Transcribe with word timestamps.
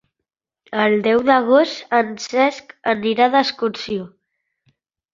El 0.83 0.95
deu 1.07 1.21
d'agost 1.27 1.95
en 1.99 2.11
Cesc 2.25 2.75
anirà 2.97 3.31
d'excursió. 3.39 4.13